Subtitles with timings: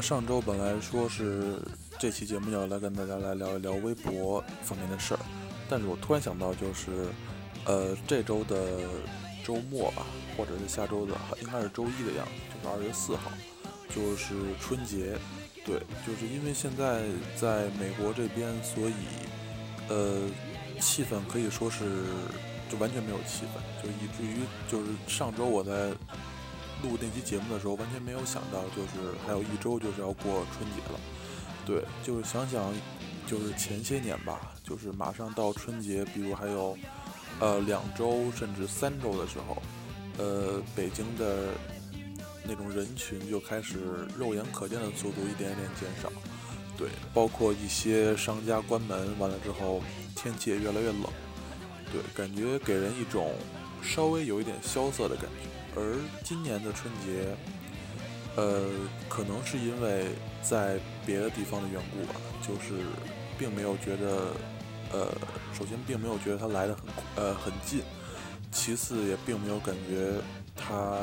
[0.00, 1.58] 上周本来说是
[1.98, 5.20] 这期节目要来跟大家来聊一聊微博方面的事儿，
[5.68, 7.08] 但是我突然想到，就是
[7.66, 8.80] 呃这周的
[9.44, 13.30] 周末吧，或者是下周的，应该是周一的样子，就是二月四号，
[13.94, 15.18] 就是春节。
[15.66, 17.04] 对，就是因为现在
[17.36, 18.94] 在美国这边，所以
[19.88, 20.22] 呃
[20.80, 21.84] 气氛可以说是
[22.70, 25.90] 就完全没有气氛，就以至于就是上周我在。
[26.82, 31.00] 录那期节目的时候，完全没有想到，就是还有一周就是要过春节了。
[31.66, 32.72] 对，就是想想，
[33.26, 36.76] 就是前些年吧，就是马上到春节，比如还有
[37.38, 39.62] 呃两周甚至三周的时候，
[40.18, 41.48] 呃，北京的
[42.44, 43.78] 那种人群就开始
[44.18, 46.10] 肉眼可见的速度一点一点减少。
[46.76, 49.82] 对，包括一些商家关门，完了之后
[50.16, 51.02] 天气也越来越冷。
[51.92, 53.34] 对，感觉给人一种
[53.82, 55.59] 稍微有一点萧瑟的感觉。
[55.76, 57.36] 而今年的春节，
[58.36, 58.68] 呃，
[59.08, 60.06] 可能是因为
[60.42, 62.82] 在别的地方的缘故吧，就是
[63.38, 64.32] 并没有觉得，
[64.92, 65.08] 呃，
[65.56, 67.82] 首先并没有觉得它来的很呃很近，
[68.50, 70.14] 其次也并没有感觉
[70.56, 70.98] 它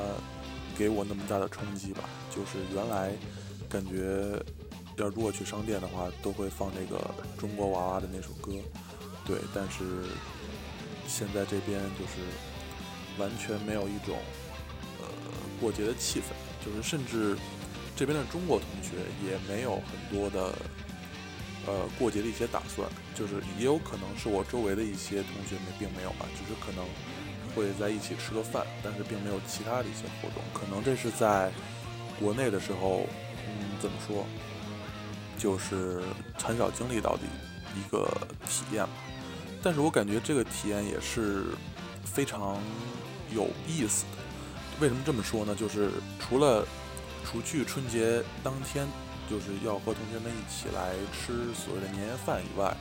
[0.78, 2.04] 给我那么大的冲击吧。
[2.30, 3.12] 就是原来
[3.70, 4.38] 感觉
[4.98, 7.00] 要如果去商店的话，都会放那个
[7.38, 8.52] 中国娃娃的那首歌，
[9.26, 10.10] 对，但是
[11.08, 12.20] 现在这边就是
[13.18, 14.18] 完全没有一种。
[15.60, 16.34] 过节的气氛，
[16.66, 17.38] 就是甚至
[17.96, 20.54] 这边的中国同学也没有很多的
[21.66, 26.86] 呃过节的一些打算，就是也有可能是我周围的一些同学们并没有吧，只是可能
[27.56, 30.44] 会在一起吃个饭，但是并没有其他的一些活动。
[30.54, 31.52] 可能这是在
[32.20, 33.08] 国内的时候，
[33.48, 34.26] 嗯，怎么说，
[35.38, 36.04] 就是
[36.42, 37.24] 很少经历到的
[37.76, 38.08] 一个
[38.48, 38.92] 体验吧。
[39.64, 41.46] 但是我感觉这个体验也是
[42.06, 42.62] 非常
[43.34, 44.17] 有意思的。
[44.80, 45.56] 为什么这么说呢？
[45.56, 45.90] 就是
[46.20, 46.66] 除了
[47.26, 48.88] 除去春节当天
[49.30, 52.78] 就是要和同学们一起来吃所谓的年夜饭以外，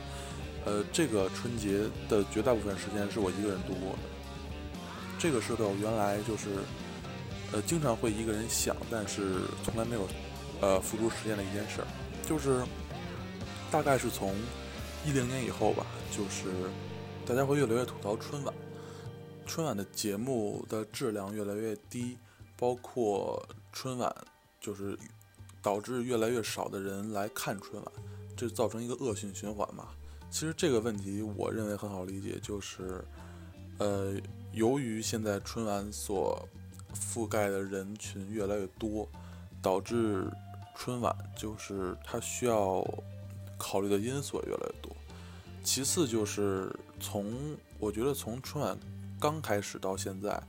[0.65, 3.99] 呃，这个春节的绝大部分时间是我一个人度过的。
[5.19, 6.49] 这个是我原来就是
[7.51, 10.07] 呃经常会一个人想，但是从来没有
[10.61, 11.87] 呃付诸实践的一件事儿。
[12.27, 12.61] 就是
[13.71, 14.35] 大概是从
[15.05, 16.51] 一零年以后吧，就是
[17.25, 18.53] 大家会越来越吐槽春晚。
[19.47, 22.17] 春晚的节目的质量越来越低，
[22.57, 24.13] 包括春晚
[24.59, 24.95] 就是
[25.61, 27.91] 导致越来越少的人来看春晚，
[28.35, 29.87] 这造成一个恶性循环嘛。
[30.29, 33.03] 其实这个问题我认为很好理解，就是
[33.79, 34.13] 呃，
[34.51, 36.47] 由于现在春晚所
[36.93, 39.07] 覆盖的人群越来越多，
[39.61, 40.29] 导致
[40.75, 42.85] 春晚就是它需要
[43.57, 44.91] 考虑的因素也越来越多。
[45.63, 46.69] 其次就是
[46.99, 47.33] 从
[47.79, 48.77] 我觉得从春晚。
[49.19, 50.41] 刚开始到现在，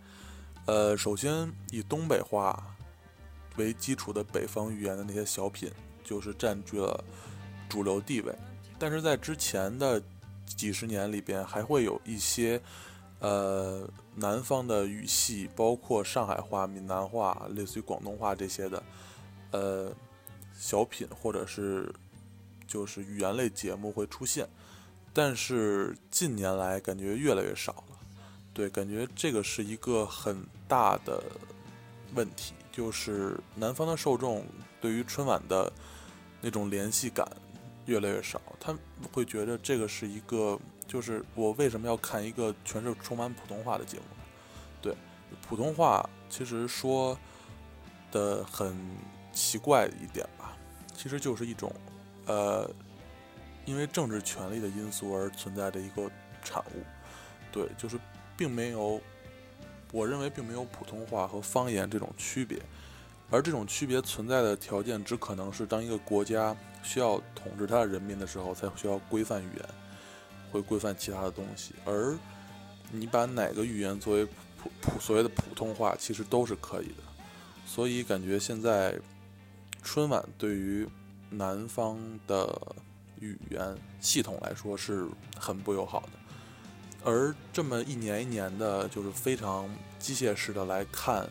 [0.67, 2.77] 呃，首先以东北话
[3.56, 5.71] 为基础的北方语言的那些小品，
[6.05, 7.03] 就是占据了
[7.69, 8.34] 主流地位。
[8.79, 10.03] 但是在之前的
[10.47, 12.61] 几十年里边，还会有一些
[13.21, 18.83] 呃南方的语系，包括上海话、闽南话，类似于广东话这些的
[19.50, 19.93] 呃
[20.55, 21.93] 小品，或者是
[22.67, 24.49] 就是语言类节目会出现。
[25.12, 27.83] 但是近年来感觉越来越少。
[28.59, 31.23] 对，感觉这个是一个很大的
[32.17, 34.45] 问题，就是南方的受众
[34.81, 35.73] 对于春晚的
[36.41, 37.25] 那种联系感
[37.87, 38.77] 越来越少，他
[39.13, 40.59] 会觉得这个是一个，
[40.89, 44.03] 就是我为什么要看一个全是充满普通话的节目？
[44.83, 44.93] 对，
[45.49, 47.17] 普通话其实说
[48.11, 48.77] 的很
[49.33, 50.57] 奇怪一点吧，
[50.97, 51.73] 其实就是一种
[52.27, 52.69] 呃，
[53.67, 56.11] 因为政治权力的因素而存在的一个
[56.43, 56.82] 产物，
[57.53, 57.97] 对，就是。
[58.38, 59.00] 并没有，
[59.90, 62.56] 我认为并没有普通话和方言这种区别，
[63.31, 69.69] 而这种区别存在的条件，只可能是当一个国家需要统治它的人民的时候，才需要规范语言，
[70.52, 71.75] 会规范其他的东西。
[71.85, 72.17] 而
[72.93, 77.02] 你把哪个语言作为普普所谓的普通话，其实都是可以的。
[77.67, 78.96] 所以感觉现在
[79.82, 80.88] 春晚对于
[81.29, 81.99] 南方
[82.29, 82.56] 的
[83.19, 86.28] 语言系统来说是很不友好的。
[87.05, 89.69] 而这么一年一年的，就是非常
[89.99, 91.27] 机械式的来看，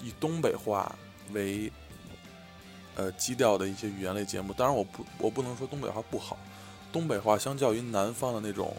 [0.00, 0.96] 以东北话
[1.32, 1.70] 为
[2.94, 4.52] 呃基调的一些语言类节目。
[4.52, 6.38] 当然，我不我不能说东北话不好，
[6.92, 8.76] 东北话相较于南方的那种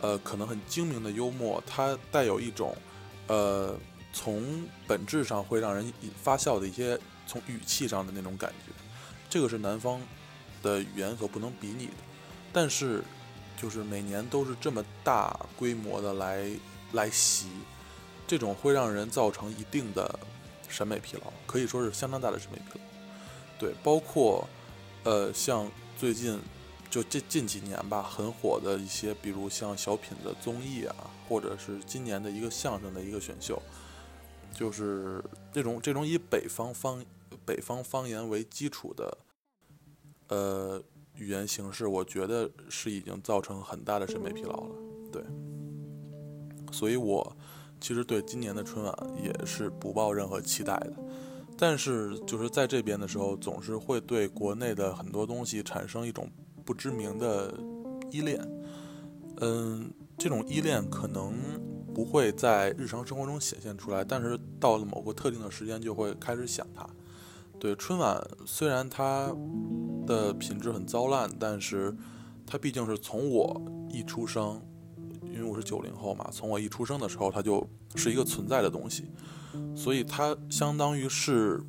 [0.00, 2.74] 呃可能很精明的幽默，它带有一种
[3.26, 3.76] 呃
[4.12, 5.92] 从本质上会让人
[6.22, 8.72] 发笑的一些从语气上的那种感觉，
[9.28, 10.00] 这个是南方
[10.62, 11.92] 的语言所不能比拟的。
[12.52, 13.02] 但是。
[13.60, 16.50] 就是每年都是这么大规模的来
[16.92, 17.48] 来袭，
[18.26, 20.18] 这种会让人造成一定的
[20.66, 22.84] 审美疲劳，可以说是相当大的审美疲劳。
[23.58, 24.48] 对，包括
[25.04, 26.40] 呃，像最近
[26.88, 30.96] 就近近几年吧，很火的一些，比如像小品的综艺啊，
[31.28, 33.60] 或者是今年的一个相声的一个选秀，
[34.54, 35.22] 就是
[35.52, 37.04] 这种这种以北方方
[37.44, 39.18] 北方方言为基础的
[40.28, 40.82] 呃
[41.20, 44.70] 语言形式，我觉得是已经造成很大的审美疲劳了。
[45.12, 45.22] 对，
[46.72, 47.36] 所以我
[47.78, 50.92] 其实对今年的春晚也是不抱任何期待的。
[51.58, 56.26] 但是就是在这边的时候，总是会对国内的很多东西产生一种
[56.64, 57.52] 不知名的
[58.10, 58.40] 依恋。
[59.42, 61.34] 嗯，这种依恋可能
[61.94, 66.88] 不会在日常生活中显现出来，但是到了某个特定的时间就会开始想它。
[67.60, 69.30] 对春晚，虽然它
[70.06, 71.94] 的品质很糟烂，但是
[72.46, 73.60] 它毕竟是从我
[73.90, 74.58] 一出生，
[75.26, 79.10] 因为我是九零后嘛，从我一出生的时候，它就是一个存在的东西。
[79.76, 81.62] 所以它相当于是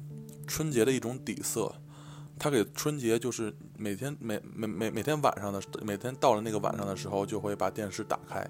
[0.47, 1.69] 春节的一种底色，
[2.39, 8.49] 它给春节就是每天每每每每天晚上的每天到了那个晚上的时候，就会把电视打开，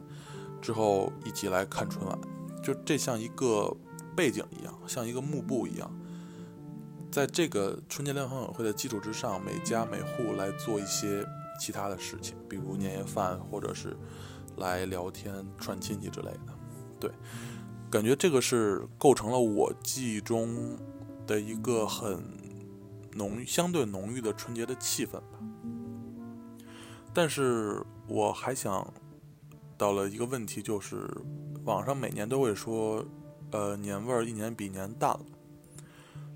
[0.61, 2.15] 之后一起来看春晚，
[2.61, 3.75] 就这像一个
[4.15, 5.91] 背景一样，像一个幕布一样，
[7.12, 11.25] 在这个春节联欢晚会的基础之上，每家每户来做一些
[11.60, 13.98] 其他的事情，比如年夜饭，或者是
[14.56, 16.54] 来聊天串亲戚之类的，
[17.00, 17.12] 对。
[17.90, 20.78] 感觉这个是构成了我记忆中
[21.28, 22.24] 的一个很
[23.12, 25.38] 浓、相对浓郁的春节的气氛吧。
[27.13, 28.90] 但是我还想
[29.78, 31.06] 到了一个问题，就是
[31.66, 33.06] 网上每年都会说，
[33.52, 35.25] 呃，年味儿一年比一年淡了。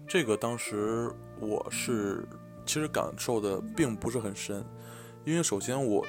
[0.07, 2.27] 这个当时我是
[2.65, 4.63] 其实感受的并不是很深，
[5.23, 6.05] 因为首先我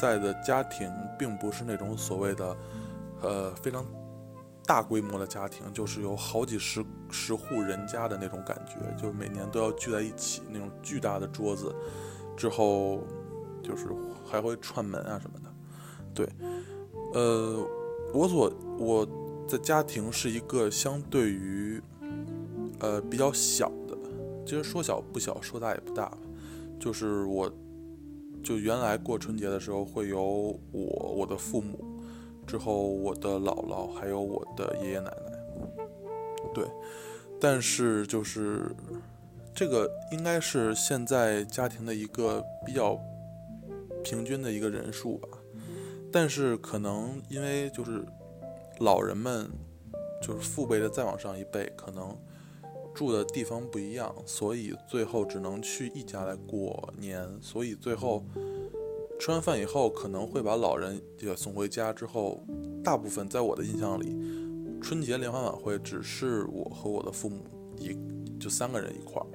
[0.00, 2.56] 在的家庭并不是那种所谓的
[3.22, 3.84] 呃非常。
[4.68, 11.72] 大规模的家庭就是有好几十十户人家的那种感觉，就每年都要聚在一起那种巨大的桌子，
[12.36, 13.04] 之后
[13.62, 13.86] 就是
[14.24, 15.54] 还会串门啊什么的。
[16.12, 16.28] 对，
[17.14, 17.64] 呃，
[18.12, 19.08] 我所我
[19.46, 21.80] 的家庭是一个相对于
[22.86, 23.96] 呃比较小的，
[24.44, 26.10] 其实说小不小，说大也不大。
[26.78, 27.50] 就是我，
[28.44, 30.22] 就原来过春节的时候会有
[30.72, 31.84] 我我的父母。
[32.46, 35.32] 之后，我的姥姥还有我的爷爷奶奶，
[36.54, 36.64] 对，
[37.40, 38.70] 但是就是
[39.52, 42.96] 这个应该是现在家庭的一个比较
[44.04, 45.28] 平均的一个人数吧。
[46.12, 48.06] 但是可能因为就是
[48.78, 49.50] 老人们
[50.22, 52.16] 就是父辈的再往上一辈，可能
[52.96, 58.24] 住的地方不一样，所以最后只能去一家来过年，所以最后。
[59.18, 61.90] 吃完饭以后，可能会把老人也送回家。
[61.90, 62.44] 之后，
[62.84, 64.14] 大部分在我的印象里，
[64.82, 67.42] 春节联欢晚会只是我和我的父母
[67.78, 67.96] 一
[68.38, 69.26] 就三个人一块儿。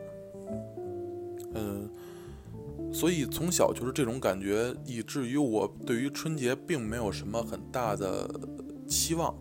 [1.56, 1.90] 嗯，
[2.94, 8.30] 所以从小就是这种感觉，以至于我对于春节并没有什么很大的
[8.88, 9.36] 期望。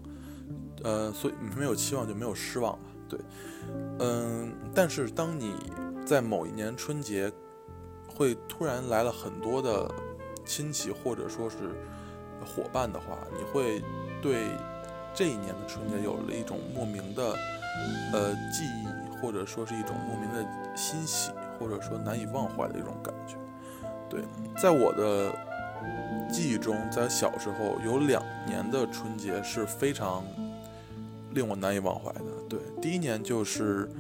[0.83, 2.79] 呃，所以没有期望就没有失望。
[3.11, 3.21] 对，
[3.99, 5.53] 嗯，但是当你
[6.07, 7.31] 在某一年春节，
[8.09, 9.87] 会突然来了很多的。
[10.43, 11.57] 亲戚或者说是
[12.45, 13.81] 伙伴的话，你会
[14.21, 14.49] 对
[15.15, 17.37] 这一年的春节有了一种莫名的
[18.13, 23.37] 呃记忆，或者说是一种莫名的欣喜，或者说难以忘怀的一种感觉。
[24.09, 24.25] 对，
[24.61, 25.33] 在我的
[26.33, 30.25] 记忆中，在小时候有两年的春节是非常
[31.33, 32.30] 令我难以忘怀的。
[32.81, 33.91] 第一年就是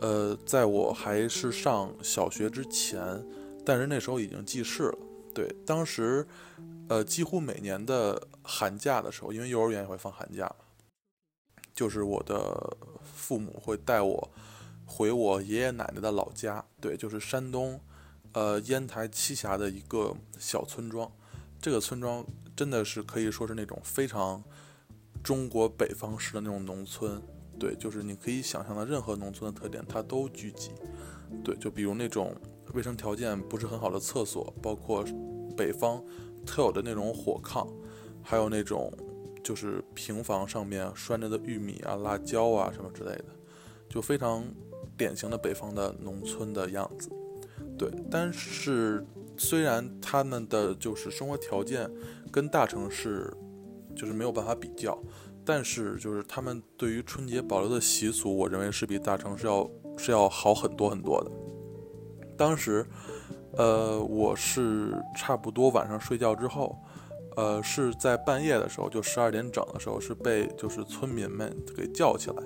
[0.00, 3.24] 呃，在我还是上小学之前，
[3.64, 4.98] 但是那时候已经记事了。
[5.34, 6.26] 对，当时，
[6.88, 10.50] 呃，几乎每年的寒假的时候，因为幼儿园也会放寒假，
[11.74, 14.30] 就是我的父母会带我
[14.84, 17.80] 回我爷爷奶奶的老家，对，就是山东，
[18.32, 21.10] 呃，烟台栖霞的一个小村庄。
[21.60, 24.42] 这个村庄真的是可以说是那种非常
[25.22, 27.20] 中国北方式的那种农村，
[27.58, 30.70] 对，就是你可以想象的任何农村的特点，它都聚集。
[31.44, 32.34] 对，就比如那种
[32.74, 35.04] 卫生条件不是很好的厕所，包括。
[35.56, 36.00] 北方
[36.46, 37.66] 特有的那种火炕，
[38.22, 38.92] 还有那种
[39.42, 43.24] 就是平房上面拴着的玉米啊、辣椒啊什么之类的，
[43.88, 44.44] 就非常
[44.96, 47.10] 典型的北方的农村的样子。
[47.76, 49.04] 对，但是
[49.36, 51.90] 虽然他们的就是生活条件
[52.30, 53.28] 跟大城市
[53.96, 54.96] 就是没有办法比较，
[55.48, 61.30] 但是就是他们对于春节保留的习俗，我认为是比大城市要是要好很多很多的。
[62.36, 62.84] 当时。
[63.56, 66.78] 呃，我是差不多晚上睡觉之后，
[67.34, 72.36] 呃，是在半夜的时候，就十二点整的时候，是被就是村民们给叫起来，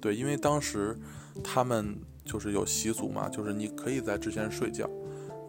[0.00, 0.96] 对，因为当时
[1.42, 4.88] 他们就是有习俗嘛，就是你可以在之前睡觉，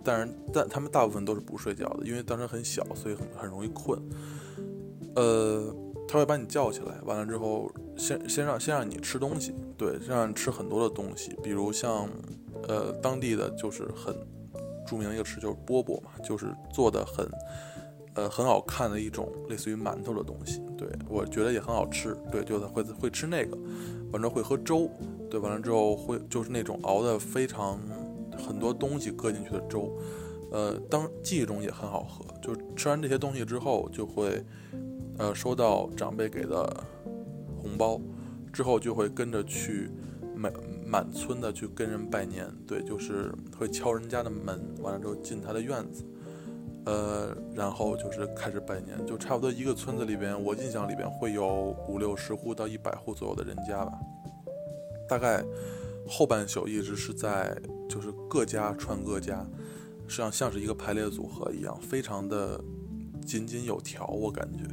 [0.04, 4.02] 但是但他们大部分都是不睡觉的，因为当时很小，所以很很容易困。
[5.16, 5.76] 呃，
[6.08, 12.08] 他会把你叫起来，完了之后先先让先让你吃东西，对，先让你吃很多的东西，比如像
[12.68, 14.16] 呃当地的就是很
[14.86, 17.30] 著名的一个吃就是饽饽嘛，就是做的很。
[18.16, 22.16] 呃，很好看的一种类似于馒头的东西，对我觉得也很好吃。
[22.32, 23.58] 对，就会会吃那个，
[24.12, 24.88] 完了会喝粥，
[25.32, 27.80] 对，完了之后会就是那种熬的非常
[28.38, 29.92] 很多东西搁进去的粥，
[30.52, 32.24] 呃，当记忆中也很好喝。
[32.40, 34.46] 就吃完这些东西之后，就会
[35.18, 36.84] 呃收到长辈给的
[37.58, 38.00] 红包，
[38.52, 39.90] 之后就会跟着去
[40.36, 40.54] 满
[40.86, 46.06] 满村的去跟人拜年，对，就是会敲人家的门，完了之后进他的院子。
[46.86, 53.94] 呃，然后就是开始拜年，就差不多一个村子里边，我印象里边会有五六十户到一百户左右的人家吧。
[55.08, 55.42] 大概
[56.06, 59.48] 后半宿一直是在，就是各家串各家，
[60.08, 62.60] 实际上像是一个排列组合一样，非常的
[63.24, 64.06] 井井有条。
[64.08, 64.64] 我感觉，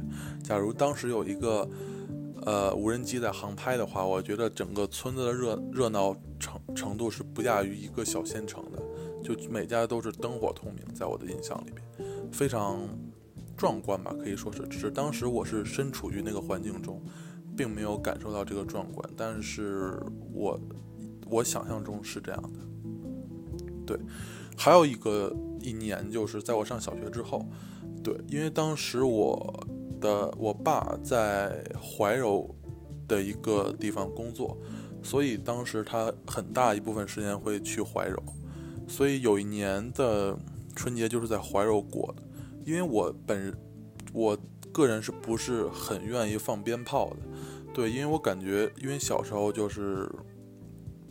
[0.43, 1.67] 假如当时有一个
[2.43, 8.81] 呃无人机在航拍的话，我觉得整个村子的热热闹程程度是不亚于一个小县城的。
[9.23, 12.79] 就每家都是灯火通明，在我的印象里边，非常
[13.55, 14.67] 壮观吧，可以说是。
[14.67, 16.99] 只是当时我是身处于那个环境中，
[17.55, 19.07] 并没有感受到这个壮观。
[19.15, 20.01] 但是
[20.33, 20.59] 我
[21.29, 22.59] 我想象中是这样的。
[23.85, 23.99] 对，
[24.57, 27.45] 还有一个一年就是在我上小学之后，
[28.03, 29.67] 对，因为当时我
[29.99, 32.53] 的我爸在怀柔
[33.07, 34.57] 的一个地方工作，
[35.03, 38.17] 所以当时他很大一部分时间会去怀柔。
[38.87, 40.37] 所以有一年的
[40.75, 42.23] 春节就是在怀柔过的，
[42.65, 43.55] 因为我本
[44.11, 44.37] 我
[44.71, 47.17] 个人是不是很愿意放鞭炮的？
[47.73, 50.09] 对，因为我感觉，因为小时候就是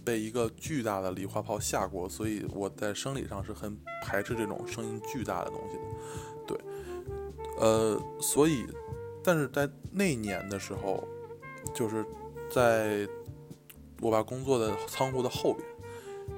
[0.05, 5.83] 被一个巨大的礼花炮吓过，所以我在生理上是很排斥这种声音巨大的东西的。
[7.61, 8.67] 呃，所以，
[9.23, 11.07] 但是在那年的时候，
[11.75, 12.05] 就是
[12.51, 13.07] 在
[14.01, 15.65] 我爸工作的仓库的后边。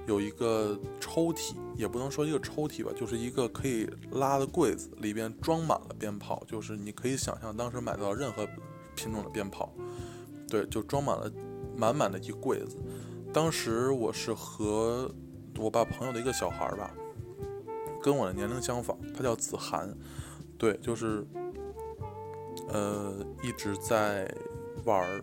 [0.07, 8.45] 有一个抽屉，也不能说一个抽屉吧，就是一个可以拉的柜子，里边装满了鞭炮，就是你可以想象当时买到任何
[8.97, 9.73] 品种的鞭炮，
[10.49, 11.31] 对，就装满了
[11.77, 12.77] 满满的一柜子。
[13.33, 15.09] 当时我是和
[15.59, 16.93] 我爸朋友的一个小孩吧，
[18.03, 19.95] 跟我的年龄相仿，他叫子涵，
[20.63, 21.27] 对，就是
[22.69, 24.33] 呃一直在
[24.85, 25.21] 玩儿。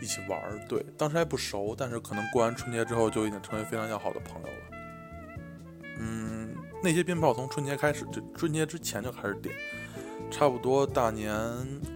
[0.00, 4.54] 一起玩儿，对，当时还不熟，但是可能过完春节之后就已经成为非常要好的朋友了。
[5.98, 9.54] 嗯，那些鞭炮从春节开始，就春节之前就开始点，
[10.30, 11.32] 差不多大年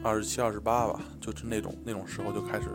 [0.02, 2.68] 二十七、二十八吧，就是那种那种时候就开始，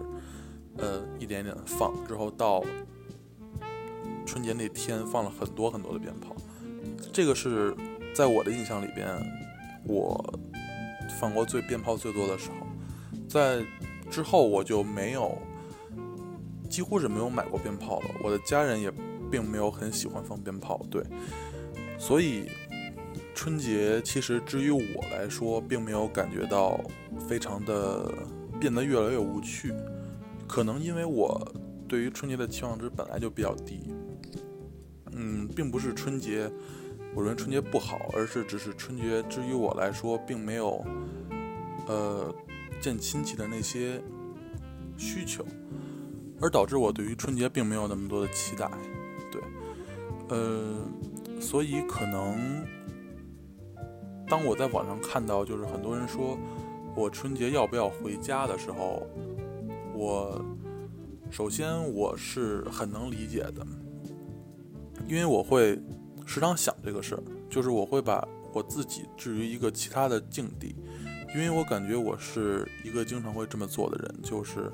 [0.77, 2.63] 呃，一点点的放，之后到
[4.24, 6.36] 春节那天放了很多很多的鞭炮。
[7.12, 7.75] 这个是
[8.13, 9.07] 在我的印象里边，
[9.85, 10.39] 我
[11.19, 12.67] 放过最鞭炮最多的时候，
[13.27, 13.63] 在。
[14.11, 15.35] 之后我就没有，
[16.69, 18.05] 几乎是没有买过鞭炮了。
[18.23, 18.93] 我的家人也
[19.31, 21.03] 并没有很喜欢放鞭炮，对。
[21.97, 22.47] 所以
[23.33, 26.79] 春节其实至于我来说，并没有感觉到
[27.27, 28.13] 非常的
[28.59, 29.73] 变得越来越无趣。
[30.47, 31.41] 可能因为我
[31.87, 33.95] 对于春节的期望值本来就比较低。
[35.13, 36.47] 嗯，并不是春节，
[37.15, 40.86] 我认为春节不好，而是只是春节至于我来说，并没有，
[41.88, 42.34] 呃。
[42.82, 44.01] 见亲戚的那些
[44.98, 45.46] 需求，
[46.41, 48.70] 而导致我对于春节并没有那么多的期待，
[49.32, 49.41] 对，
[50.27, 50.86] 呃，
[51.39, 52.62] 所以可能
[54.27, 56.38] 当我在网上看到就是很多人说
[56.93, 59.08] 我春节要不要回家的时候，
[59.93, 60.43] 我
[61.32, 63.65] 首先我是很能理解的，
[65.08, 65.79] 因为我会
[66.25, 70.75] 时常想这个事儿，就是我会把我自己置于一个其他的境地。
[71.35, 74.71] 因为我感觉我是一个经常会这么做的人，就是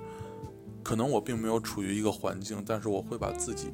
[0.83, 3.71] 可能我并没有处于一个环境，但是我会把自己，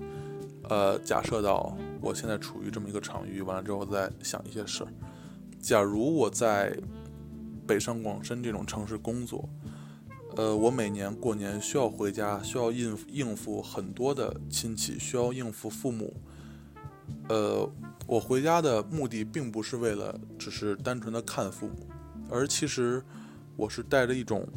[0.70, 4.90] 呃，假设到我现在处于这么一个场域，完了之后再想一些事儿。
[5.60, 6.78] 假如我在
[7.66, 9.50] 北上广深这种城市工作，
[10.36, 16.14] 呃，我每年过年需要回家，需要应应付很多的亲戚，需要应付父母，
[17.30, 17.70] 呃，
[18.08, 21.88] 我回家的目的并不是为了只是单纯的看父母。
[22.30, 23.04] 而其实，
[23.56, 24.48] 我是带着一种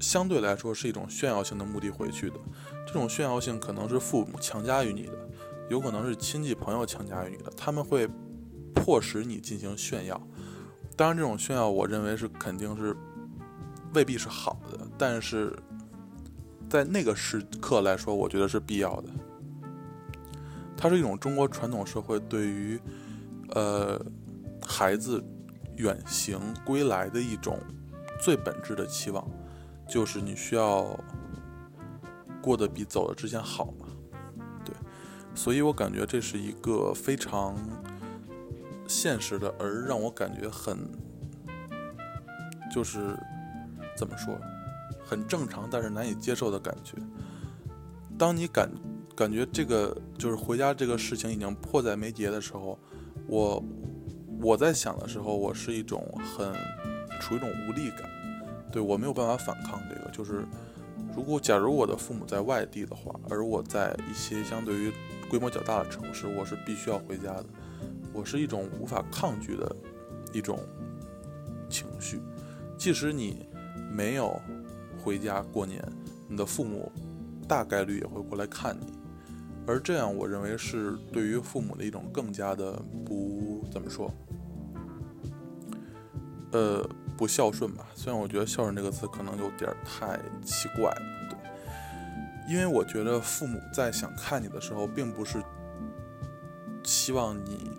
[0.00, 2.36] 相对来说是一种炫耀性的目的回去的。
[2.86, 5.12] 这种炫耀性可能是父母强加于你的，
[5.70, 7.50] 有可能是亲戚朋友强加于你的。
[7.56, 8.08] 他们会
[8.74, 10.20] 迫使你进行炫耀。
[10.96, 12.96] 当然，这种炫耀，我认为是肯定是
[13.94, 14.86] 未必是好的。
[14.98, 15.56] 但是，
[16.68, 19.08] 在那个时刻来说，我觉得是必要的。
[20.82, 22.76] 它是一种中国传统社会对于，
[23.50, 24.04] 呃，
[24.66, 25.22] 孩子
[25.76, 27.56] 远行归来的一种
[28.20, 29.24] 最本质的期望，
[29.88, 30.98] 就是你需要
[32.42, 33.86] 过得比走了之前好嘛。
[34.64, 34.74] 对，
[35.36, 37.56] 所以我感觉这是一个非常
[38.88, 40.76] 现实的，而让我感觉很，
[42.74, 43.16] 就是
[43.96, 44.36] 怎么说，
[45.04, 46.96] 很正常，但是难以接受的感觉。
[48.18, 48.68] 当你感。
[49.22, 52.76] 感觉这个就是回家这个事情已经迫在眉睫的时候，
[53.28, 53.64] 我
[54.40, 56.04] 我在想的时候，我是一种
[56.36, 56.52] 很
[57.20, 58.10] 处于一种无力感，
[58.72, 60.10] 对我没有办法反抗这个。
[60.10, 60.44] 就是
[61.14, 64.92] 如果假如我的父母在外地的话，而我在一些相对于
[65.30, 67.46] 规模较大的城市，我是必须要回家的。
[68.12, 69.76] 我是一种无法抗拒的
[70.32, 70.58] 一种
[71.70, 72.20] 情绪，
[72.76, 73.46] 即使你
[73.88, 74.36] 没有
[74.98, 75.80] 回家过年，
[76.28, 76.90] 你的父母
[77.46, 79.00] 大概率也会过来看你。
[79.66, 82.72] 而这样，我认为是对于父母的一种更加的
[83.04, 84.12] 不怎么说，
[86.50, 86.84] 呃，
[87.16, 87.86] 不孝顺吧。
[87.94, 91.38] 虽然我觉得“孝顺”这个词可能有点太奇怪了，对。
[92.48, 95.40] 因为我觉得父母在想看你的时候，并不是
[96.82, 97.70] 希望你，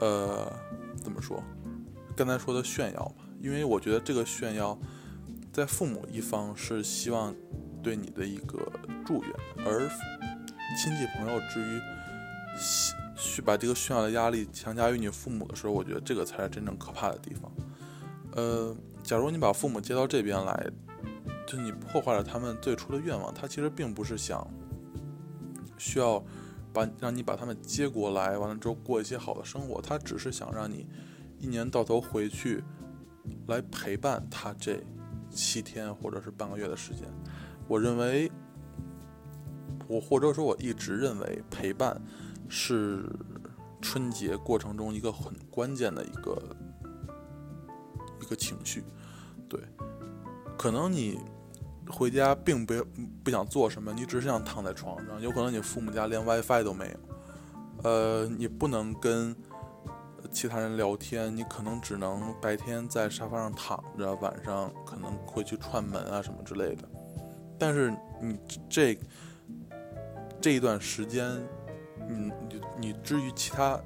[0.00, 0.52] 呃，
[1.02, 1.42] 怎么说？
[2.14, 3.24] 刚才说的炫耀吧。
[3.40, 4.78] 因为我觉得这个炫耀，
[5.52, 7.34] 在父母一方是希望
[7.82, 8.70] 对你的一个
[9.06, 9.32] 祝愿，
[9.64, 9.90] 而。
[10.76, 11.80] 亲戚朋友至于
[13.14, 17.52] 去把这个炫耀的压力强加于你父母的时候，我觉得这个才是真正可怕的地方。
[18.32, 18.74] 呃，
[19.04, 20.66] 假如你把父母接到这边来，
[21.46, 23.32] 就你破坏了他们最初的愿望。
[23.32, 24.44] 他其实并不是想
[25.76, 26.24] 需要
[26.72, 29.80] 把让你把他们接过来，完了之后过一些好的生活。
[29.80, 30.86] 他只是想让你
[31.38, 32.64] 一年到头回去
[33.48, 34.82] 来陪伴他这
[35.30, 37.06] 七天或者是半个月的时间。
[37.68, 38.31] 我认为。
[39.92, 42.00] 我或者说，我一直认为陪伴
[42.48, 43.04] 是
[43.82, 46.42] 春节过程中一个很关键的一个
[48.22, 48.82] 一个情绪。
[49.50, 49.60] 对，
[50.56, 51.20] 可能你
[51.90, 52.74] 回家并不
[53.22, 55.20] 不想做什么，你只是想躺在床上。
[55.20, 59.36] 有可能你父母家连 WiFi 都没有，呃，你不能跟
[60.30, 66.88] 其他人聊天，你可能只能白天在沙发上躺着，晚上可能会去串门啊什么之类的。
[67.58, 68.38] 但是你
[68.70, 68.98] 这。
[70.42, 71.24] 这一段时间，
[72.08, 73.80] 嗯，你你至于其他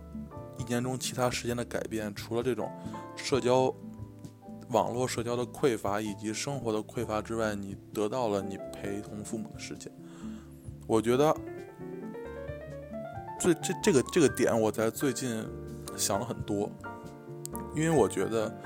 [0.58, 2.66] 一年中其他时间的改变，除了这种
[3.14, 3.72] 社交
[4.70, 9.92] 网络社交的匮乏以及生活的匮乏之外，你得到了你陪同父母的时间。
[10.86, 11.36] 我觉得，
[13.38, 15.44] 最这这个这个点，我在最近
[15.94, 16.70] 想了很多，
[17.74, 18.58] 因为我觉得，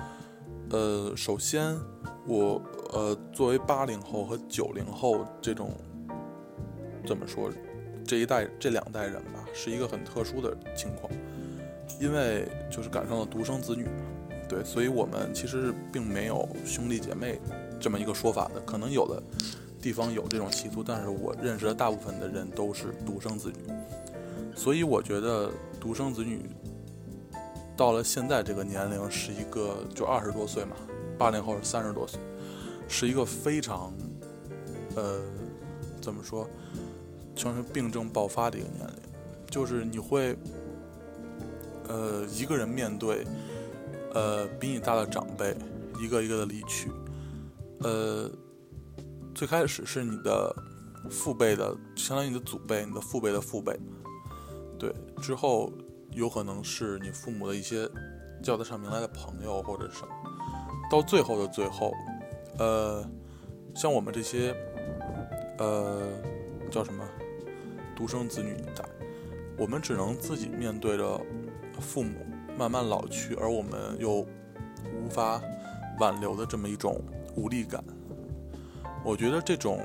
[0.71, 1.77] 呃，首先
[2.25, 5.73] 我呃作为八零后和九零后这种
[7.05, 7.51] 怎么说？
[8.11, 11.09] 这一代这两代人吧，是一个很特殊的情况，
[12.01, 13.87] 因为就是赶上了独生子女，
[14.49, 17.39] 对，所以我们其实并没有兄弟姐妹
[17.79, 19.23] 这么一个说法的，可能有的
[19.81, 23.73] 地方有这种习俗，但是我认识的大部分的人都是独生子女，
[24.57, 26.41] 所以我觉得独生子女
[27.77, 30.75] 到了现在这个年龄是一个就二十多岁嘛，
[31.17, 32.19] 八零后是三十多岁，
[32.89, 33.95] 是一个非常
[34.97, 35.21] 呃
[36.01, 36.45] 怎么说？
[37.43, 38.97] 像是病症爆发的一个年龄，
[39.51, 40.37] 就是你会，
[41.89, 43.25] 呃，一个人面对，
[44.13, 45.57] 呃，比你大的长辈，
[45.99, 46.91] 一个一个的离去，
[47.79, 48.31] 呃，
[49.35, 50.55] 最开始是你的
[51.09, 53.75] 父辈的，相当于你的祖辈，你的父辈的父辈，
[54.79, 55.73] 对，之后
[56.11, 57.89] 有可能是你父母的一些
[58.43, 60.09] 叫得上名来的朋友或者什么，
[60.91, 61.95] 到最后的最后，
[62.59, 63.03] 呃，
[63.75, 64.55] 像我们这些，
[65.57, 66.03] 呃，
[66.71, 67.03] 叫什么？
[68.01, 68.83] 独生子女一代，
[69.59, 71.21] 我们只能自己面对着
[71.79, 72.15] 父母
[72.57, 74.27] 慢慢老去，而我们又
[75.05, 75.39] 无法
[75.99, 76.99] 挽留的这么一种
[77.37, 77.85] 无力感。
[79.05, 79.83] 我觉得这种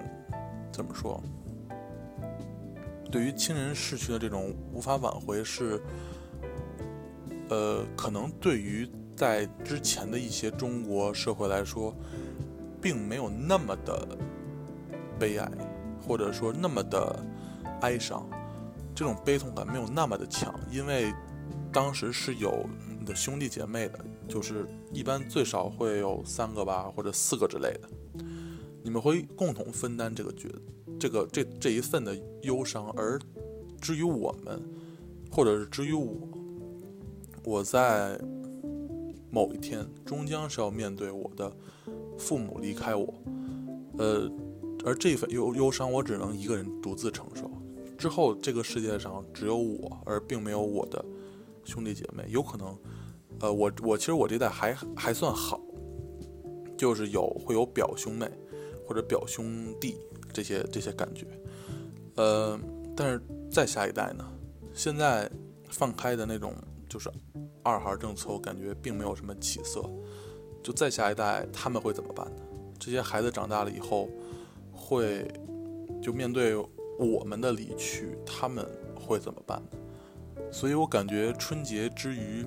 [0.71, 1.21] 怎么说？
[3.12, 5.82] 对于亲人逝去的这种无法挽回，是
[7.49, 11.93] 呃，可能对于在之前的一些中国社会来说，
[12.82, 14.08] 并没有那么的
[15.19, 15.51] 悲哀，
[16.08, 17.13] 或者说那么的。
[17.82, 18.28] 哀伤，
[18.94, 21.14] 这种悲痛感没有那么的强，因为
[21.72, 22.66] 当时是有
[23.00, 27.90] 你的兄弟姐妹的，就是一般最少会有三个吧，或者四个之类的，
[28.84, 30.50] 你们会共同分担这个角，
[31.00, 32.90] 这个这这一份的忧伤。
[32.98, 33.20] 而
[33.82, 34.62] 至于我们，
[35.32, 36.16] 或者是至于我，
[37.44, 38.20] 我在
[39.30, 41.52] 某一天终将是要面对我的
[42.18, 43.14] 父母离开我，
[43.98, 44.32] 呃。
[44.86, 47.50] 而这份忧忧伤我只能一个人独自承受。
[47.98, 51.04] 之后这个世界上只有我，而并没有我的
[51.64, 52.24] 兄弟姐妹。
[52.28, 52.78] 有可能，
[53.40, 55.60] 呃，我我其实我这代还还算好，
[56.78, 58.30] 就是有会有表兄妹
[58.86, 59.98] 或者表兄弟
[60.32, 61.26] 这些这些感觉。
[62.16, 62.60] 呃，
[62.96, 64.26] 但是再下一代呢？
[64.74, 65.30] 现在
[65.70, 66.54] 放开的那种
[66.90, 67.10] 就是
[67.64, 69.84] 二孩政策，我感觉并没有什么起色。
[70.62, 72.42] 就再下一代他们会怎么办呢？
[72.80, 74.10] 这些孩子长大了以后
[74.72, 75.28] 会
[76.02, 76.56] 就面对。
[76.98, 79.62] 我们的离去，他们会怎么办？
[80.52, 82.46] 所以我感觉春节之余，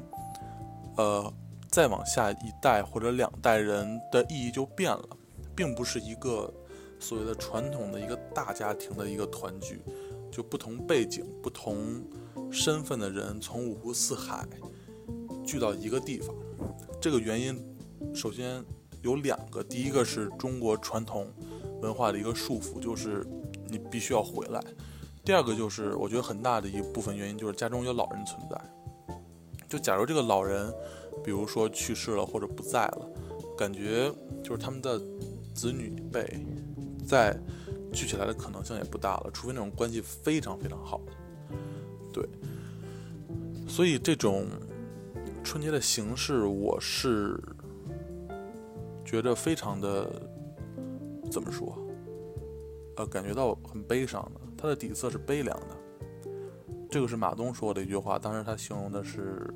[0.97, 1.33] 呃，
[1.69, 5.09] 再往下一代或者两代人的意义就变了，
[5.55, 6.53] 并不是一个
[6.99, 9.83] 所谓的传统的一个大家庭的一个团聚，
[10.31, 12.03] 就不同背景、不同
[12.51, 14.47] 身份的人从五湖四海
[15.45, 16.35] 聚到一个地方。
[17.01, 17.77] 这个原因
[18.15, 18.65] 首先
[19.03, 21.31] 有两个，第一个是中国传统
[21.83, 23.27] 文化的一个束缚，就是。
[23.69, 24.61] 你必须要回来。
[25.25, 28.59] 第二个就是，我觉得很大的一部分原因就是家中有老人存在。
[29.69, 30.73] 就假如这个老人，
[31.23, 33.11] 比如说去世了或者不在了，
[33.57, 34.11] 感觉
[34.43, 34.99] 就是他们的
[35.55, 36.27] 子女辈
[37.07, 37.39] 再
[37.93, 41.03] 聚起来的可能性也不大了，除非那种关系非常非常好。
[42.11, 42.27] 对，
[43.69, 44.47] 所以这种
[45.45, 47.39] 春节的形式，我是
[49.05, 50.11] 觉得非常的
[51.31, 51.77] 怎么说？
[52.99, 55.77] 呃，感觉到很悲伤的，它的底色是悲凉的。
[56.91, 59.49] 这个是马东说的一句话，当时他形容的是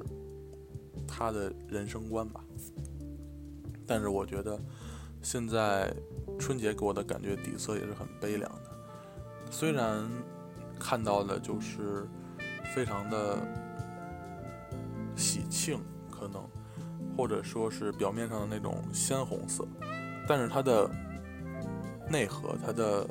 [1.09, 2.41] 他的人生观吧。
[3.85, 4.57] 但是我觉得
[5.23, 5.93] 现在
[6.39, 8.71] 春节给我的感觉底色也是很悲凉的。
[9.51, 10.09] 虽然
[10.79, 12.07] 看到的就是
[12.73, 13.39] 非常的
[15.17, 15.81] 喜庆，
[16.13, 16.49] 可能
[17.17, 19.67] 或者说是表面上的那种鲜红色，
[20.29, 20.89] 但是它的
[22.09, 23.05] 内核，它的。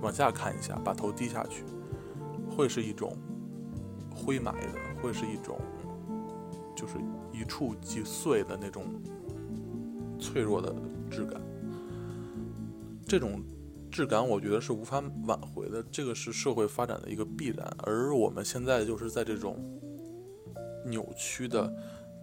[0.00, 1.64] 往下看一下，把头低下去，
[2.48, 3.16] 会是一种
[4.14, 4.68] 灰霾的，
[5.02, 5.58] 会是一种
[6.76, 6.94] 就是
[7.32, 8.84] 一触即碎的那种
[10.20, 10.72] 脆弱的
[11.10, 11.40] 质感。
[13.04, 13.42] 这种
[13.90, 15.82] 质感，我觉得是无法挽回的。
[15.90, 19.58] 这个是社会发展的一个必然，而我们现在就是在这种
[20.84, 21.72] 扭曲的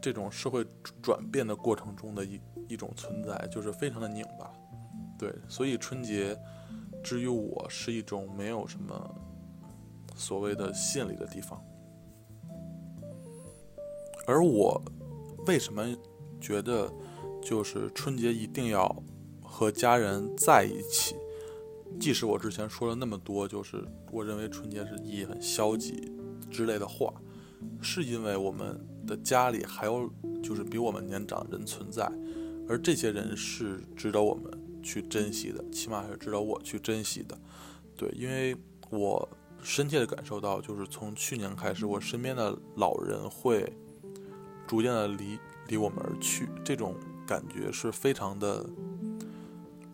[0.01, 0.65] 这种社会
[1.01, 4.49] 转变的过程中的一一种存在，就是非常的拧巴。
[5.19, 6.38] 对，所以春节。
[7.05, 9.15] 至于我是一种没有什么
[10.15, 11.63] 所谓的吸引力的地方，
[14.25, 14.81] 而我
[15.45, 15.95] 为什么
[16.41, 16.91] 觉得
[17.43, 19.03] 就是春节一定要
[19.39, 21.15] 和家人在一起？
[21.99, 26.11] 即使我之前说了那么多，就是我认为春节是意义很消极
[26.49, 27.13] 之类的话，
[27.83, 32.11] 是因为我们的家里还有就是比我们年长人存在，
[32.67, 34.64] 而这些人是值得我们。
[34.86, 37.36] 去珍惜的，起码是值得我去珍惜的，
[37.98, 38.56] 对，因为
[38.91, 39.28] 我
[39.63, 43.74] 深切的感受到，就是从去年开始，我身边的老人会
[44.67, 46.95] 逐渐的离离我们而去，这种
[47.26, 48.69] 感觉是非常的，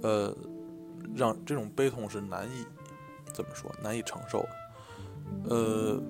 [0.01, 0.35] 呃，
[1.15, 2.65] 让这种悲痛是难以
[3.33, 6.03] 怎么说，难以承受的，呃，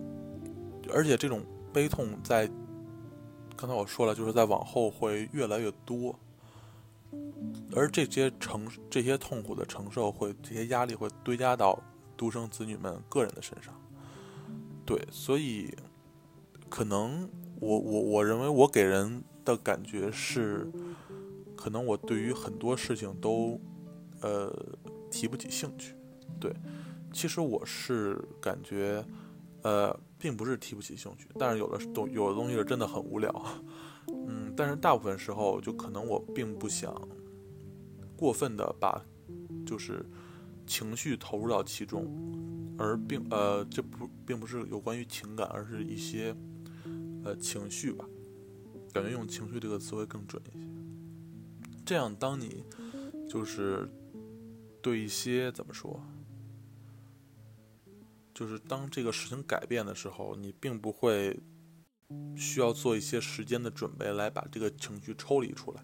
[0.91, 2.49] 而且这种悲痛在
[3.55, 6.19] 刚才我说了，就是在往后会越来越多。
[7.73, 11.81] 而这些承这些痛苦的承受，会这些压力会堆加到
[12.17, 13.73] 独生子女们个人的身上。
[14.85, 15.73] 对，所以
[16.69, 20.69] 可能我我我认为我给人的感觉是，
[21.55, 23.59] 可能我对于很多事情都
[24.21, 24.53] 呃
[25.09, 25.95] 提不起兴趣。
[26.39, 26.53] 对，
[27.13, 29.05] 其实我是感觉
[29.61, 33.33] 呃并不是提不起兴趣，但是有的东有的东西是真的很无聊。
[34.27, 36.95] 嗯，但是大部分时候就可能我并不想。
[38.17, 39.03] 过分的把，
[39.65, 40.05] 就是
[40.67, 42.05] 情绪投入到其中，
[42.77, 46.35] 而并呃，这不并不是有关于情感，而是一些
[47.23, 48.05] 呃情绪吧，
[48.93, 50.67] 感觉用情绪这个词会更准一些。
[51.83, 52.63] 这样，当你
[53.27, 53.89] 就是
[54.83, 55.99] 对一些怎么说，
[58.35, 61.35] 就是当这个事情改变的时候，你并不会
[62.35, 65.83] 需要做一些时间的准备来把这个情绪抽离出来。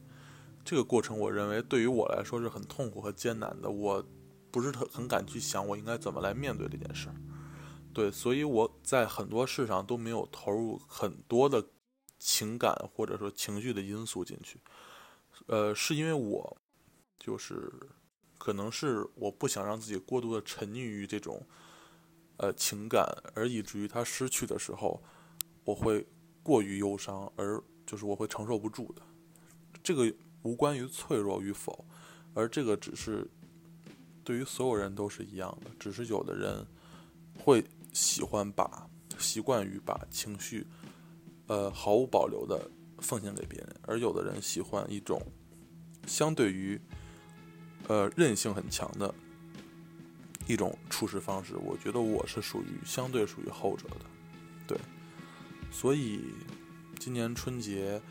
[0.63, 3.69] 这个过程，我认为对于我来说是很痛苦和艰难的。
[3.69, 4.05] 我
[4.51, 7.15] 不是很很敢去想我应该怎么来面对这件事儿。
[7.93, 11.65] 对，所以我在很多事上都没有投入很多的
[12.19, 14.59] 情感或者说情绪的因素进去。
[15.45, 16.57] 呃，是因为我
[17.17, 17.71] 就是
[18.37, 21.47] 可能是我不想让自己过度的沉溺于这种
[22.37, 25.01] 呃情感，而以至于他失去的时候，
[25.63, 26.05] 我会
[26.47, 29.01] 过于忧伤，而就是我会承受不住的。
[29.83, 30.11] 这个。
[30.43, 31.83] 无关于脆弱与否，
[32.33, 33.29] 而这个只是
[34.23, 36.65] 对于所有人都是一样的，只是有的人
[37.37, 38.87] 会喜欢把
[39.19, 40.65] 习惯于把情绪，
[41.47, 45.21] 呃，毫无保留的奉献给别人，而有的人喜欢一种
[46.05, 46.79] 相对于，
[47.89, 49.13] 呃，韧性很强的
[50.47, 51.57] 一种处事方式。
[51.57, 54.05] 我觉得我是属于相对属于后者的，
[54.65, 54.77] 对，
[55.71, 56.21] 所以
[56.99, 58.01] 今年春节。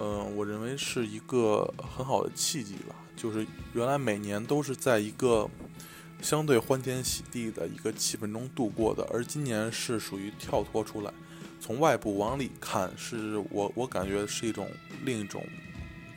[0.00, 2.94] 嗯，我认为是一个很好的契机吧。
[3.16, 5.50] 就是原来每年都是在一个
[6.22, 11.12] 相对欢天喜地的一个气氛中度过的，而今年是属于跳脱出来，
[11.58, 14.70] 从外部往里看，是我我感觉是一种
[15.04, 15.44] 另一种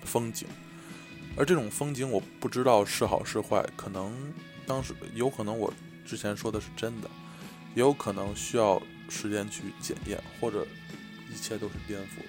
[0.04, 0.48] 风景。
[1.36, 4.16] 而这种风景，我不知道是好是坏，可能
[4.68, 5.74] 当时有可能我
[6.06, 7.10] 之前说的是真的，
[7.74, 8.80] 也有可能需要
[9.12, 10.66] 时间去检验，或者
[11.30, 12.24] 一切都是颠覆。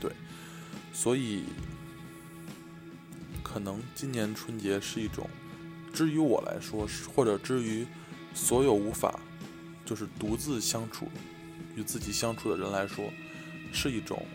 [0.00, 0.12] 对
[0.92, 1.44] 所以，
[3.44, 5.30] 可能今年春节是一种，
[5.94, 7.86] 至于我来说，或者至于
[8.34, 9.20] 所有无法
[9.84, 11.08] 就是独自相处
[11.76, 13.10] 与自己相处的人来说，
[13.72, 14.26] 是一种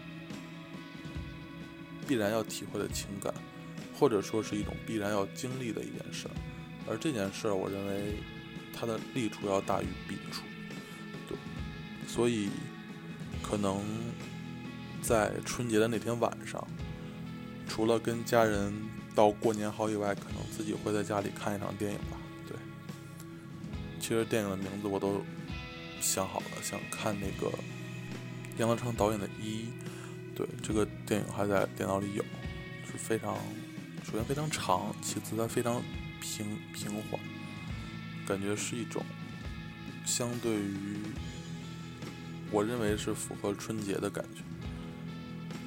[2.07, 3.33] 必然要体会的情感，
[3.99, 6.27] 或者说是一种必然要经历的一件事。
[6.87, 8.15] 而这件事，我认为
[8.73, 10.43] 它的利处要大于弊处。
[12.11, 12.49] 所以
[13.41, 13.81] 可能。
[15.03, 16.63] 在春节的那天晚上，
[17.67, 18.71] 除了跟家人
[19.15, 22.17] 到过年好以外，可能自己会在家里看一场电影吧。
[22.47, 22.55] 对，
[23.99, 25.25] 其实电影的名字我都
[25.99, 27.51] 想好了，想看那个
[28.59, 29.63] 杨德昌导演的《一》。
[30.35, 32.23] 对，这个电影还在电脑里有，
[32.85, 33.35] 是非常，
[34.05, 35.81] 首先非常长，其次它非常
[36.21, 36.45] 平
[36.75, 37.19] 平缓，
[38.27, 39.03] 感觉是一种
[40.05, 40.99] 相对于
[42.51, 44.41] 我认为是符合春节的感觉。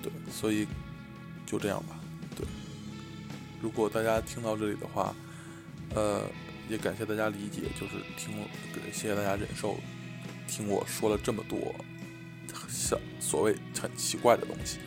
[0.03, 0.67] 对，所以
[1.47, 1.99] 就这样吧。
[2.37, 2.47] 对，
[3.61, 5.15] 如果大家听到这里的话，
[5.95, 6.23] 呃，
[6.69, 8.45] 也感谢大家理解，就是听，
[8.93, 9.79] 谢谢大家忍受，
[10.47, 11.75] 听我说了这么多
[12.69, 14.79] 像所谓很奇怪的东西。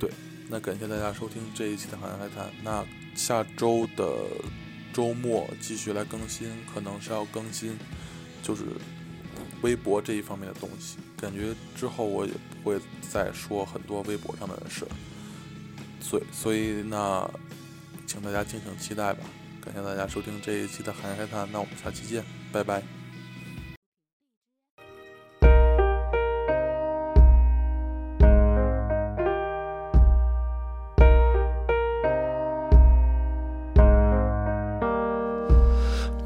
[0.00, 0.10] 对，
[0.48, 2.46] 那感谢大家收听这一期的《海洋海滩》。
[2.64, 4.26] 那下周的
[4.92, 7.78] 周末继续来更新，可能是要更新，
[8.42, 8.64] 就是
[9.62, 10.98] 微博这一方面的东西。
[11.16, 12.78] 感觉之后我也不会
[13.10, 14.86] 再说很多微博上的事，
[16.00, 17.28] 所以所以那，
[18.06, 19.20] 请大家敬请期待吧。
[19.60, 22.82] 感谢大家收听这一期的海海滩，那我们下期见，拜拜。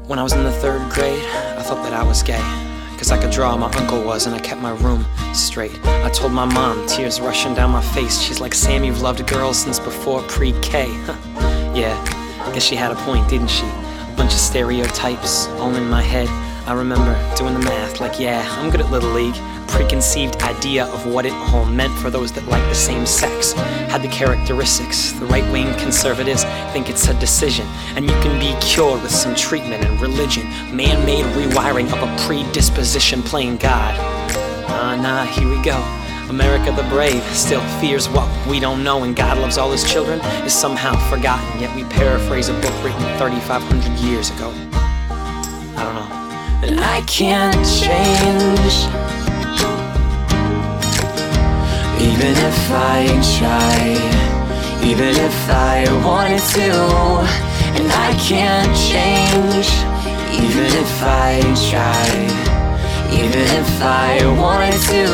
[0.07, 1.23] When I was in the third grade,
[1.57, 2.70] I thought that I was gay.
[3.01, 5.83] Cause I could draw, my uncle was, and I kept my room straight.
[5.85, 8.21] I told my mom, tears rushing down my face.
[8.21, 10.85] She's like, Sam, you've loved girls since before pre K.
[11.73, 11.97] yeah,
[12.45, 13.65] I guess she had a point, didn't she?
[13.65, 16.27] A bunch of stereotypes all in my head.
[16.65, 19.35] I remember doing the math, like, yeah, I'm good at Little League
[19.71, 24.01] preconceived idea of what it all meant for those that like the same sex had
[24.01, 25.13] the characteristics.
[25.13, 26.43] The right wing conservatives
[26.73, 30.43] think it's a decision, and you can be cured with some treatment and religion.
[30.75, 33.95] Man made rewiring of a predisposition playing God.
[34.67, 35.79] Ah, uh, nah, here we go.
[36.29, 40.19] America the brave still fears what we don't know, and God loves all his children
[40.45, 41.59] is somehow forgotten.
[41.59, 44.80] Yet we paraphrase a book written 3,500 years ago.
[46.79, 47.01] I.
[47.07, 48.87] Can't change
[52.01, 53.05] even if I
[53.37, 53.99] try,
[54.81, 56.71] even if I wanted to,
[57.77, 59.69] and I can't change.
[60.33, 62.09] Even if I try,
[63.11, 65.05] even if I wanted to.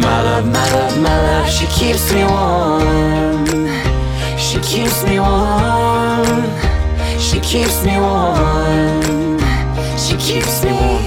[0.00, 3.46] My love, my love, my love, she keeps me warm.
[4.38, 6.44] She keeps me warm.
[7.18, 9.15] She keeps me warm.
[10.26, 11.04] Keeps me warm.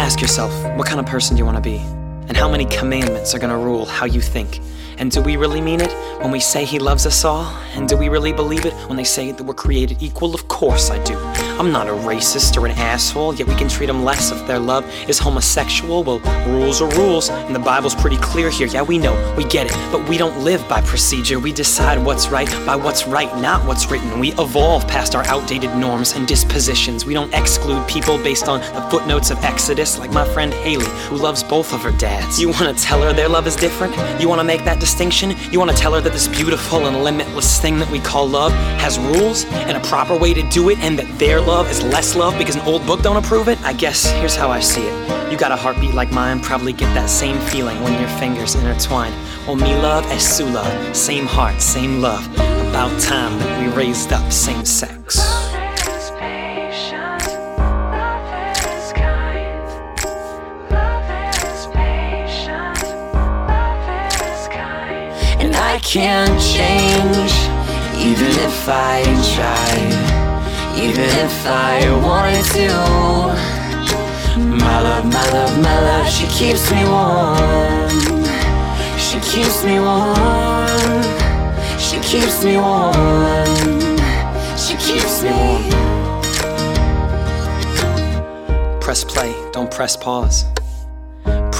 [0.00, 1.76] Ask yourself, what kind of person do you want to be?
[2.28, 4.60] And how many commandments are going to rule how you think?
[4.96, 7.44] And do we really mean it when we say He loves us all?
[7.74, 10.34] And do we really believe it when they say that we're created equal?
[10.34, 11.18] Of course I do.
[11.58, 14.58] I'm not a racist or an asshole, yet we can treat them less if their
[14.58, 16.02] love is homosexual.
[16.02, 18.66] Well, rules are rules, and the Bible's pretty clear here.
[18.66, 21.38] Yeah, we know, we get it, but we don't live by procedure.
[21.38, 24.18] We decide what's right by what's right, not what's written.
[24.18, 27.04] We evolve past our outdated norms and dispositions.
[27.04, 31.16] We don't exclude people based on the footnotes of Exodus, like my friend Haley, who
[31.16, 32.40] loves both of her dads.
[32.40, 33.94] You wanna tell her their love is different?
[34.20, 35.34] You wanna make that distinction?
[35.50, 38.52] You want to tell her that this beautiful and limitless thing that we call love
[38.80, 42.14] has rules and a proper way to do it, and that their love is less
[42.14, 43.60] love because an old book don't approve it?
[43.62, 45.32] I guess here's how I see it.
[45.32, 49.12] You got a heartbeat like mine, probably get that same feeling when your fingers intertwine.
[49.46, 52.24] Oh, me love as Sue love, same heart, same love.
[52.70, 55.20] About time that we raised up same sex.
[65.40, 67.32] And I can't change,
[67.98, 69.02] even if I
[69.34, 70.01] tried,
[70.76, 72.68] even if I wanted to.
[74.38, 78.24] My love, my love, my love, she keeps me warm.
[78.98, 81.02] She keeps me warm.
[81.78, 83.98] She keeps me warm.
[84.56, 85.70] She keeps me warm.
[88.80, 90.51] Press play, don't press pause.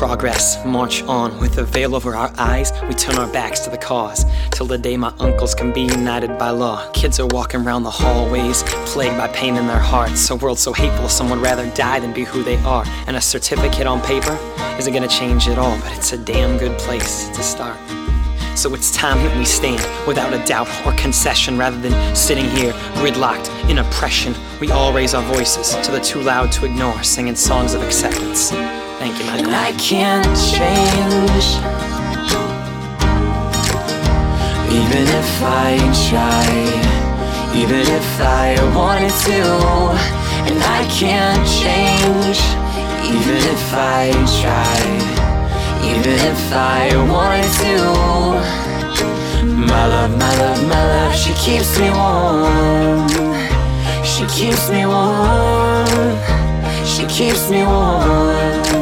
[0.02, 1.38] Progress, march on.
[1.38, 4.24] With a veil over our eyes, we turn our backs to the cause.
[4.50, 6.90] Till the day my uncles can be united by law.
[6.90, 10.28] Kids are walking around the hallways, plagued by pain in their hearts.
[10.30, 12.84] A world so hateful, some would rather die than be who they are.
[13.06, 14.36] And a certificate on paper
[14.76, 17.78] isn't gonna change it all, but it's a damn good place to start.
[18.58, 22.72] So it's time that we stand without a doubt or concession rather than sitting here
[22.94, 24.34] gridlocked in oppression.
[24.60, 28.52] We all raise our voices to the too loud to ignore, singing songs of acceptance.
[29.02, 29.52] Thank you, my And.
[29.52, 31.46] I can't change.
[34.70, 35.74] Even if I
[36.06, 36.46] try,
[37.52, 39.42] even if I wanted to.
[40.46, 42.38] And I can't change.
[43.02, 45.02] Even if I tried,
[45.82, 47.76] even if I wanted to.
[49.66, 53.08] My love, my love, my love, she keeps me warm.
[54.04, 56.16] She keeps me warm.
[56.86, 58.81] She keeps me warm.